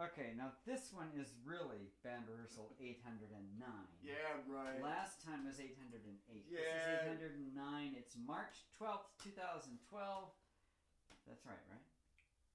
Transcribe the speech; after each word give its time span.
Okay, 0.00 0.32
now 0.40 0.56
this 0.64 0.88
one 0.88 1.12
is 1.12 1.36
really 1.44 1.92
Banned 2.00 2.24
Rehearsal 2.24 2.72
809. 2.80 3.60
Yeah, 4.00 4.16
right. 4.48 4.80
Last 4.80 5.20
time 5.20 5.44
was 5.44 5.60
808. 5.60 6.48
Yeah. 6.48 6.58
This 7.12 7.20
is 7.20 7.52
809. 7.52 7.94
It's 8.00 8.16
March 8.16 8.64
12th, 8.80 9.12
2012. 9.20 9.76
That's 11.28 11.44
right, 11.44 11.60
right? 11.70 11.86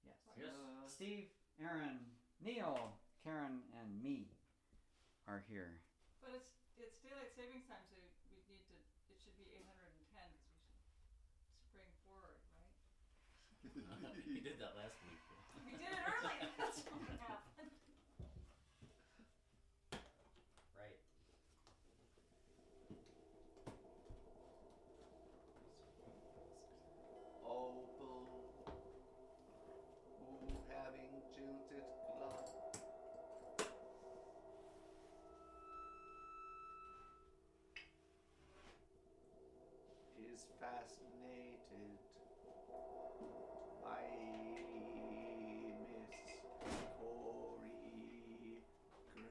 Yes. 0.03 0.17
Yes. 0.35 0.49
Uh, 0.49 0.89
Steve, 0.89 1.29
Aaron, 1.61 2.01
Neal, 2.41 2.97
Karen, 3.23 3.63
and 3.79 3.89
me 4.01 4.33
are 5.29 5.45
here. 5.47 5.77
But 6.19 6.33
it's 6.35 6.51
it's 6.75 6.97
daylight 7.05 7.31
savings 7.38 7.69
time, 7.69 7.81
so 7.85 7.95
we 8.33 8.41
need 8.49 8.65
to. 8.67 8.75
It 9.13 9.17
should 9.21 9.38
be 9.39 9.47
810 9.55 9.63
because 9.71 9.93
we 9.95 10.05
should 10.11 11.54
spring 11.69 11.89
forward, 12.04 12.38
right? 12.43 14.19
he 14.35 14.41
did 14.43 14.57
that 14.59 14.75
last 14.75 14.97
week. 15.05 15.16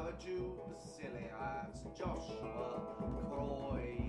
Sarah 0.00 0.12
Jew 0.18 0.54
Basili, 0.56 1.28
Joshua 1.98 2.82
Croy. 3.28 3.99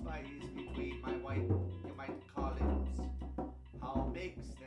space 0.00 0.50
between 0.54 1.00
my 1.02 1.12
white, 1.12 1.48
and 1.84 1.96
my 1.96 2.08
call. 2.34 2.54
How 3.82 4.10
makes 4.14 4.57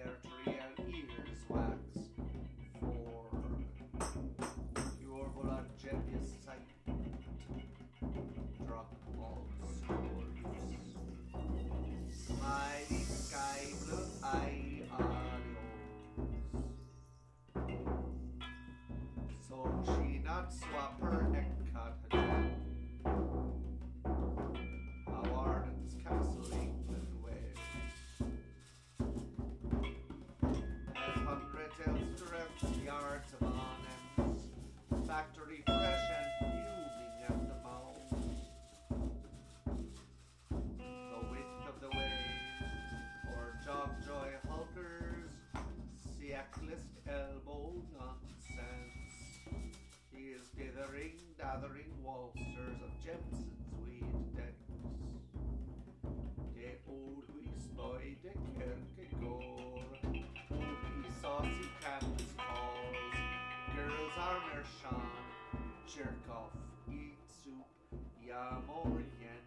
Camorian, 68.49 69.43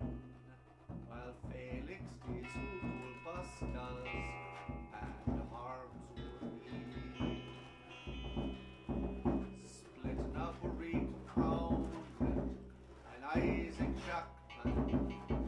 while 1.09 1.35
Felix 1.51 2.03
the 2.29 2.49
school 2.49 3.11
bus 3.25 3.51
does, 3.75 4.07
and 5.03 5.41
harms 5.51 6.21
would 6.41 6.63
be. 6.65 7.43
Splitting 9.67 10.37
up 10.37 10.55
a 10.63 10.69
reed 10.69 11.09
crown, 11.27 11.91
and 12.21 13.25
Isaac 13.35 13.93
Jackman. 14.07 15.44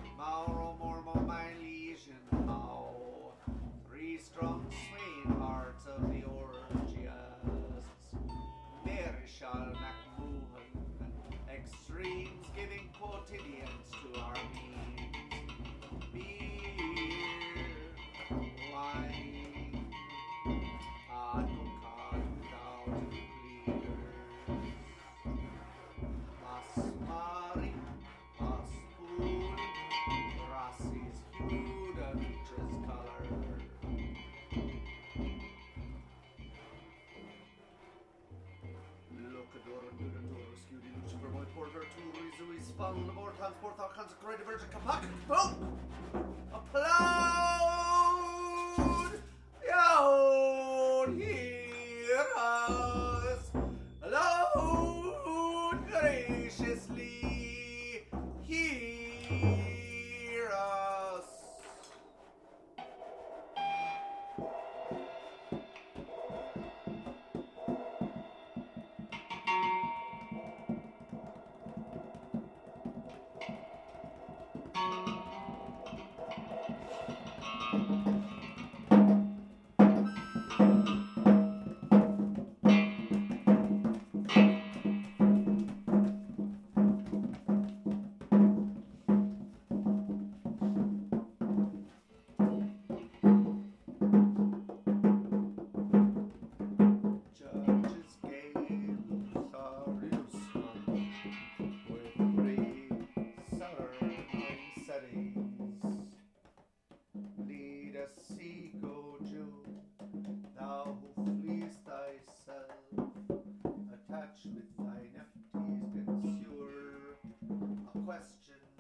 Octavian 13.26 13.85
we 42.56 42.62
spun 42.64 43.06
the 43.06 43.12
more 43.12 43.32
times, 43.32 43.54
four 43.60 43.72
thought, 43.76 43.94
consecrated 43.94 44.46
virgin, 44.46 44.66
kapak, 44.72 45.02
boom! 45.28 45.78
A! 46.74 47.25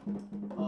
Uh, 0.06 0.65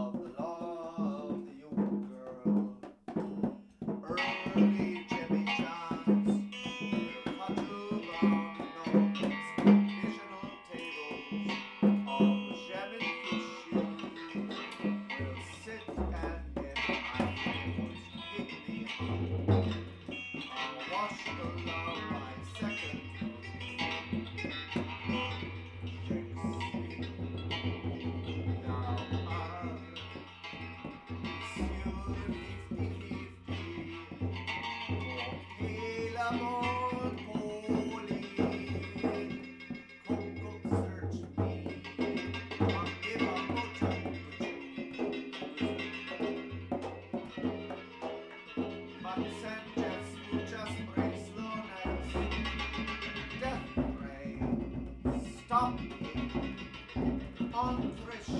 fresh. 58.05 58.38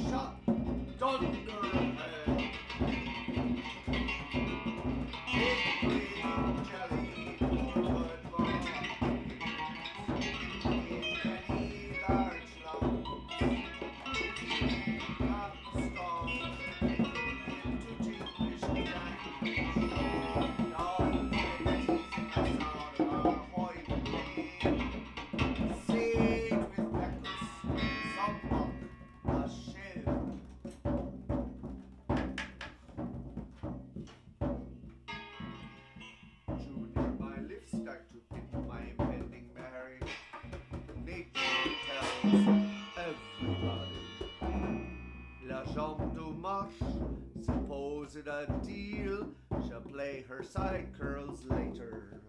Suppose 47.46 48.16
it 48.16 48.28
a 48.28 48.48
deal, 48.66 49.30
she'll 49.68 49.82
play 49.82 50.26
her 50.28 50.44
side 50.44 50.88
curls 50.98 51.44
later. 51.46 52.22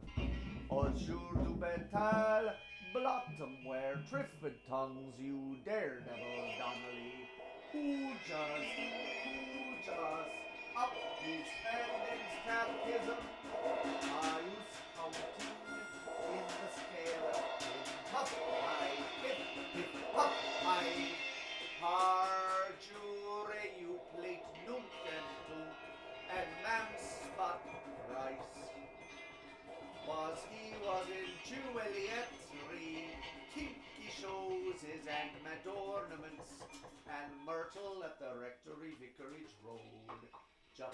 Au 0.71 0.89
jour 0.91 1.35
du 1.45 1.57
betal, 1.57 2.53
blot 2.93 3.27
them 3.39 3.65
where 3.67 3.97
triffid 4.11 4.55
tongues 4.69 5.15
you 5.19 5.57
daredevil 5.65 6.51
Donnelly. 6.59 7.29
Who 7.73 8.13
just, 8.27 8.71
who 9.25 9.77
just, 9.85 10.31
up 10.77 10.93
these 11.25 11.47
spendings 11.59 12.35
catechism? 12.47 13.21
I 13.63 14.41
you 14.41 14.59
counting 14.97 15.61
in 16.33 16.47
the 16.61 16.69
scale? 16.73 17.35
In 17.61 17.87
tough 18.13 18.35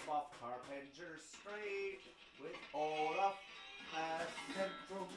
off 0.09 0.31
Carpenter 0.39 1.19
Street 1.19 1.99
with 2.41 2.55
Olaf 2.75 3.35
as 3.97 4.29
central 4.55 5.09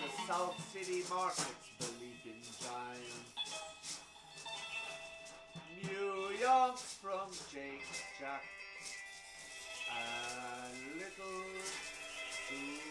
the 0.00 0.32
South 0.32 0.56
City 0.72 1.02
markets, 1.10 1.68
belief 1.78 2.24
in 2.24 2.40
giants. 2.64 4.00
New 5.82 6.36
York's 6.40 6.94
from 6.94 7.28
Jake 7.52 7.84
Jack 8.18 8.42
and 9.90 10.74
little 10.96 11.44
Sue 12.48 12.89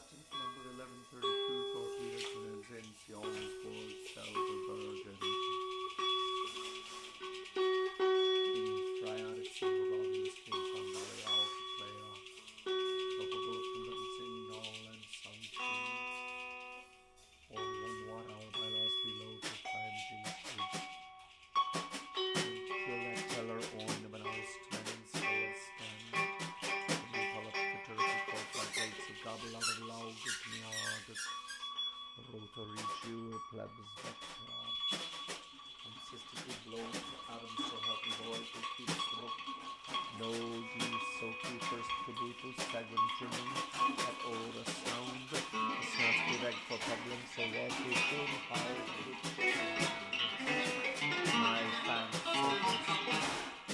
Patent 0.00 0.32
number 0.32 0.80
1132 1.12 1.76
Torpedoes 1.76 2.24
and 2.32 2.56
Invenciones 2.56 3.52
por 3.60 3.84
Salzburger. 4.08 4.96
In 4.96 4.99
No 40.20 40.28
geese 40.28 41.08
so 41.16 41.32
first 41.64 41.92
caboodle 42.04 42.52
staggering 42.58 43.10
trimming 43.16 43.52
at 44.04 44.18
all 44.28 44.46
the 44.52 44.64
sound. 44.68 45.32
A 45.32 45.40
snarky 45.80 46.36
rag 46.44 46.58
for 46.68 46.76
problems 46.76 47.28
so 47.32 47.40
what 47.40 47.72
we 47.80 47.96
do 47.96 48.20
how 48.52 48.68
my 51.40 51.64
fan 51.86 52.08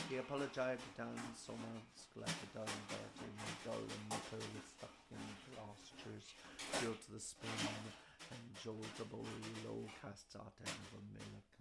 He 0.08 0.14
apologized 0.18 0.82
to 0.86 0.90
Dan 0.96 1.18
so 1.34 1.50
much 1.50 1.98
like 2.14 2.30
a 2.30 2.48
done 2.54 2.78
dirty 2.94 3.26
and 3.26 3.54
dull 3.66 3.82
and 3.82 4.06
materially 4.06 4.62
stuck 4.70 4.94
in 5.10 5.18
postures, 5.50 6.30
due 6.78 6.94
to 6.94 7.08
the 7.12 7.18
spin 7.18 7.50
and 8.30 8.44
jolt 8.62 8.86
the 8.98 9.04
bowl 9.04 9.26
low 9.66 9.82
casts 10.00 10.36
out 10.36 10.54
and 10.62 10.70
of 10.94 11.55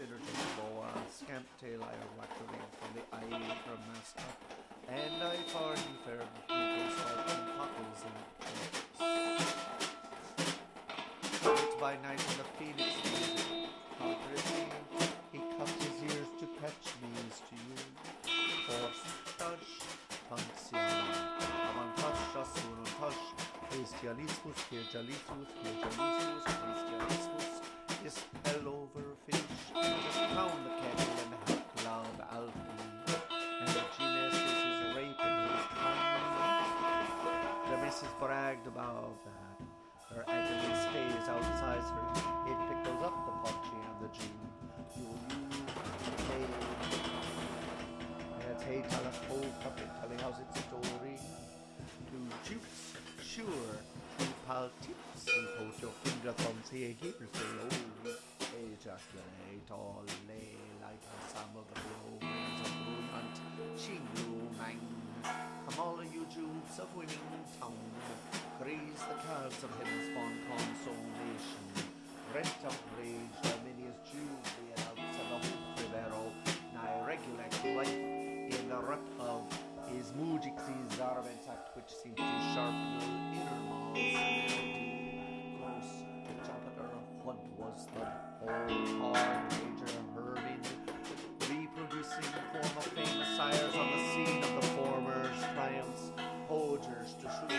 spinnertail 0.00 0.80
uh, 0.80 0.96
scamp 1.12 1.46
tail 1.60 1.80
iron 1.84 2.12
wackerling 2.16 2.64
from 2.80 2.90
the 2.96 3.04
eye 3.12 3.56
from 3.64 3.80
master, 3.92 4.30
and 4.88 5.22
I 5.22 5.36
for 5.52 5.76
he 5.76 5.92
fair 6.06 6.20
and 6.24 6.36
cockles 7.58 8.00
and 8.08 8.16
Late 11.44 11.80
by 11.80 11.94
night 12.02 12.22
in 12.30 12.36
the 12.40 12.48
phoenix 12.56 12.92
music, 13.04 13.44
he 15.32 15.38
cups 15.58 15.78
his 15.84 15.96
ears 16.08 16.30
to 16.40 16.46
catch 16.60 16.84
me 17.02 17.08
as 17.28 17.36
to 17.44 17.54
you. 17.60 17.76
First 18.68 19.04
touch, 19.38 19.68
punxian, 20.30 20.80
among 21.72 21.92
touch, 21.96 22.22
asun 22.40 22.72
on 22.72 22.88
touch, 23.00 23.22
Christianismus, 23.68 24.58
Christianismus, 24.70 25.48
Christianismus, 25.60 26.44
Christianismus, 26.46 27.60
is 28.06 28.16
hello 28.44 28.79
tips. 54.82 55.24
And 55.32 55.48
post 55.56 55.80
your 55.80 55.94
finger 56.04 56.32
thumbs 56.32 56.68
here, 56.68 56.92
here, 57.00 57.14
say, 57.32 57.48
oh, 57.64 58.10
ejaculate 58.60 59.70
all 59.70 60.04
lay 60.28 60.58
like 60.82 61.00
some 61.32 61.52
of 61.56 61.64
the 61.72 61.80
romans 61.80 62.60
of 62.60 62.72
Brumant, 62.84 63.36
Chingu, 63.80 64.52
Mang. 64.58 64.80
Come 65.22 65.78
all 65.80 65.98
of 66.00 66.12
you 66.12 66.26
Jews 66.28 66.78
of 66.78 66.88
winning 66.96 67.44
town, 67.60 67.76
grease 68.60 69.02
the 69.08 69.16
cards 69.24 69.62
of 69.64 69.70
heaven 69.78 70.00
spawn 70.12 70.34
consolation. 70.48 71.64
Rent 72.34 72.60
of 72.66 72.78
rage, 72.98 73.38
Arminius 73.44 73.98
Jubilee, 74.06 74.72
and 74.76 74.84
outside 74.92 75.28
the 75.30 75.38
whole 75.48 76.32
now 76.74 77.06
regulate 77.06 77.76
life 77.76 77.88
in 77.88 78.68
the 78.68 78.76
rut 78.76 79.00
of 79.18 79.42
his 79.96 80.12
Mujix's 80.12 80.96
Zarvent 80.96 81.48
act, 81.50 81.76
which 81.76 81.90
seems 81.90 82.16
to 82.16 82.22
sharpen 82.54 82.98
the 82.98 84.00
innermost 84.00 84.00
gross 85.58 85.90
chapter 86.46 86.86
of 86.94 87.04
what 87.24 87.38
was 87.58 87.86
the 87.94 88.04
whole 88.38 89.12
hard 89.12 89.50
major 89.50 89.90
Herman 90.14 90.60
reproducing 91.50 92.28
the 92.30 92.44
form 92.52 92.72
of 92.78 92.86
famous 92.94 93.28
sires 93.36 93.74
on 93.74 93.86
the 93.90 94.02
scene 94.12 94.42
of 94.44 94.52
the 94.60 94.66
former's 94.78 95.38
triumphs, 95.54 96.12
Hodgers 96.48 97.14
to 97.20 97.26
shoot 97.26 97.52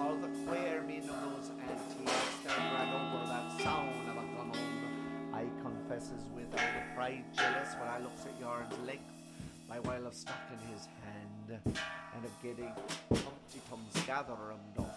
all 0.00 0.16
the 0.16 0.30
queer 0.46 0.82
men 0.82 1.08
of 1.08 1.18
those 1.22 1.50
antiques 1.50 2.34
that 2.44 2.58
ran 2.58 2.88
over 2.94 3.26
that 3.26 3.46
sound 3.62 4.08
of 4.08 4.16
a 4.16 4.26
gun 4.34 4.52
I 5.32 5.44
confesses 5.62 6.22
with 6.34 6.50
the 6.50 6.62
pride 6.94 7.24
jealous 7.36 7.74
when 7.78 7.88
I 7.88 7.98
looks 7.98 8.24
at 8.26 8.40
yarn's 8.40 8.78
length 8.86 9.15
by 9.68 9.78
while 9.80 10.06
of 10.06 10.14
stock 10.14 10.40
in 10.52 10.58
his 10.72 10.86
hand 11.04 11.60
and 12.14 12.24
of 12.24 12.42
getting 12.42 12.72
Humpty 13.10 13.60
Tums 13.68 14.06
gather 14.06 14.52
'em 14.52 14.60
down. 14.76 14.90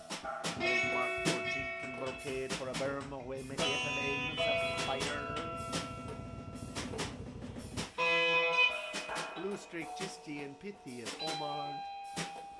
Old 0.61 0.85
Mark 0.93 1.27
for 1.27 1.41
cheek 1.53 1.73
and 1.83 1.99
brocade 1.99 2.53
for 2.53 2.69
a 2.69 2.73
berm 2.73 3.11
away 3.11 3.41
my 3.43 3.55
eight 3.55 3.83
and 3.89 3.99
eight 4.09 4.81
fire. 4.81 5.25
Blue 9.37 9.57
streak 9.57 9.87
gisty 9.97 10.43
and 10.45 10.59
pithy 10.59 11.01
and 11.01 11.15
Omar. 11.21 11.73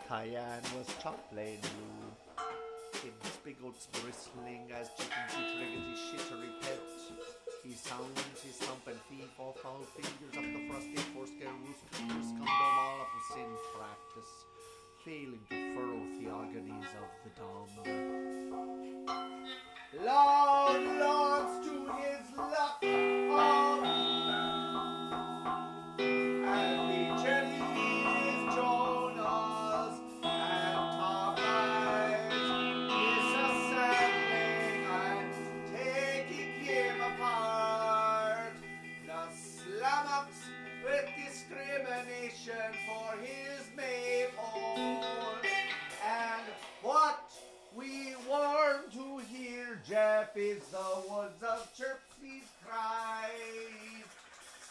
Cayenne 0.07 0.63
was 0.75 0.87
chocolate 1.01 1.61
blue. 1.61 2.11
Kids 2.93 3.37
big 3.43 3.57
oats 3.63 3.87
bristling 4.01 4.71
as 4.71 4.89
chickens 4.97 5.33
eat 5.39 5.59
riggedy 5.59 5.95
shittery 5.95 6.61
pet. 6.61 7.48
He 7.63 7.73
sounds 7.73 8.41
his 8.41 8.55
thump 8.55 8.87
and 8.87 8.99
fee 9.09 9.25
for 9.35 9.53
foul 9.61 9.83
fingers 9.93 10.37
up 10.37 10.43
the 10.43 10.67
frosty 10.69 10.95
foreskin 11.13 11.47
roost 11.65 11.83
fingers 11.91 12.31
come 12.31 12.45
down 12.45 12.75
all 12.79 13.01
of 13.01 13.09
us 13.19 13.31
in 13.35 13.51
practice, 13.75 14.33
failing 15.03 15.45
to 15.49 15.57
furrow 15.75 16.03
the 16.15 16.25
agonies 16.29 16.91
of 16.95 17.09
the 17.23 17.31
dumb. 17.35 17.71
Long 20.05 20.99
logs 20.99 21.67
to 21.67 21.75
his 21.99 22.25
luck 22.37 23.18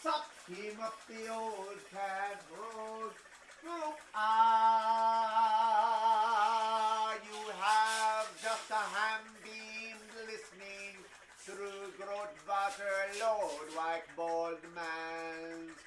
Suck 0.01 0.31
him 0.47 0.79
up 0.81 0.97
the 1.07 1.27
old 1.33 1.79
cat 1.91 2.41
road. 2.55 3.11
Group 3.61 3.99
Ah, 4.15 5.49
you 7.13 7.39
have 7.61 8.27
just 8.41 8.71
a 8.71 8.73
ham 8.75 9.23
beamed 9.43 10.13
listening 10.25 10.95
through 11.39 11.91
Grodvater 11.99 13.19
load 13.19 13.67
like 13.75 14.07
bold 14.15 14.63
man's. 14.73 15.79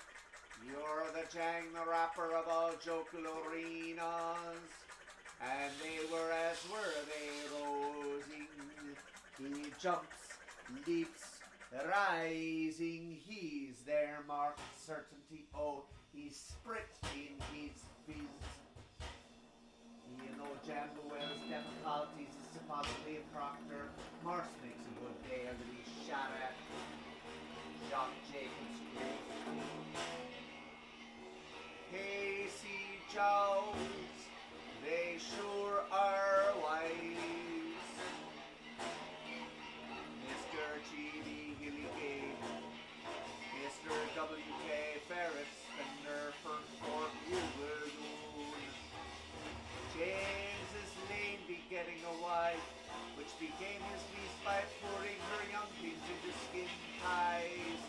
You're 0.66 1.11
the 1.14 1.25
Jang 1.33 1.72
the 1.72 1.85
rapper 1.90 2.35
of 2.35 2.46
all 2.48 2.72
jokel 2.85 3.25
arenas. 3.25 4.70
And 5.40 5.72
they 5.83 6.01
were 6.12 6.31
as 6.31 6.59
were 6.70 7.05
they. 7.07 7.42
He 9.38 9.72
jumps, 9.81 10.38
leaps, 10.87 11.21
rising. 11.72 13.18
He's 13.26 13.82
there, 13.87 14.20
marked 14.26 14.61
certainty. 14.87 15.46
Oh, 15.54 15.85
he's 16.12 16.37
sprit 16.37 16.88
in 17.14 17.35
his 17.54 17.72
biz. 18.06 18.16
You 20.18 20.37
know, 20.37 20.50
Jambuel's 20.66 21.40
difficulties 21.48 22.28
is 22.28 22.48
supposedly 22.52 23.18
a 23.18 23.37
proctor. 23.37 23.88
Mars 24.24 24.44
makes 24.62 24.85
a 24.85 24.94
good 25.00 25.16
day 25.28 25.48
to 25.48 25.54
be 25.66 25.82
shot 26.06 26.30
at. 26.42 26.54
Jock 27.90 28.11
Jacobs 28.32 28.78
Casey 31.92 33.02
Jones, 33.12 33.76
they 34.82 35.18
sure 35.18 35.85
are 35.92 36.54
wise. 36.62 36.88
Mr. 40.24 40.64
G.D. 40.90 41.21
Mr. 43.82 44.14
W.K. 44.14 45.02
Ferris, 45.08 45.50
Spinner 45.66 46.30
for 46.42 46.54
Fort 46.78 47.10
Bugle 47.26 47.90
James's 49.98 50.92
Lane 51.10 51.42
be 51.48 51.58
getting 51.68 51.98
a 52.06 52.22
wife, 52.22 52.62
which 53.18 53.32
became 53.40 53.82
his 53.90 54.02
lease 54.14 54.38
by 54.44 54.62
pouring 54.80 55.18
her 55.34 55.42
young 55.50 55.66
kids 55.82 55.98
into 55.98 56.30
skin 56.46 56.70
ties. 57.02 57.81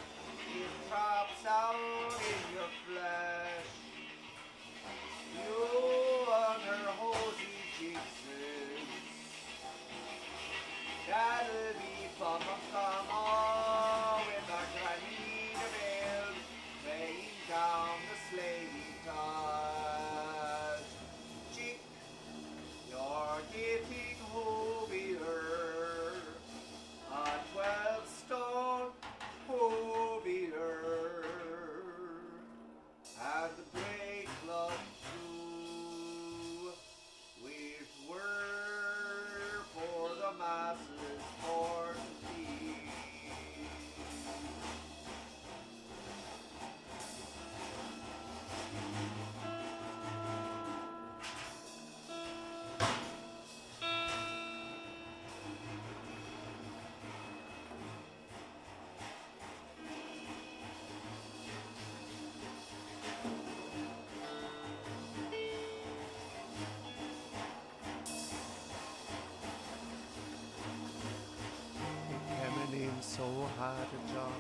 Had 73.84 73.92
a 73.92 74.14
job. 74.14 74.32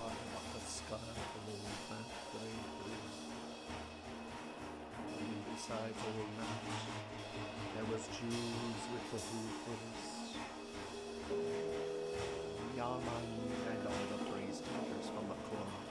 Oh, 0.00 0.10
the 0.54 0.60
sky 0.66 0.96
there 7.74 7.86
was 7.92 8.02
Jules 8.18 8.82
with 8.92 9.06
the 9.12 9.20
hoopers. 9.28 10.04
Yaman 12.76 13.26
and 13.70 13.82
all 13.86 14.04
the 14.10 14.18
hunters 14.26 15.06
from 15.06 15.24
Macron. 15.28 15.70
And 15.70 15.87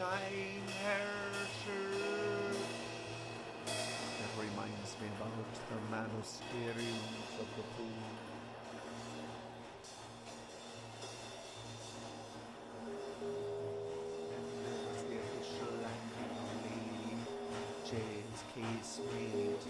shine 0.00 0.64
hair 0.82 1.12
shirt 1.60 2.56
that 4.18 4.32
reminds 4.40 4.96
me 4.98 5.08
about 5.18 5.52
the 5.68 5.78
man 5.90 6.08
monasteries 6.08 7.04
of 7.38 7.48
the 7.54 7.62
pool. 7.76 8.00
James 17.84 19.00
made 19.12 19.62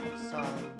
Axon's 0.00 0.79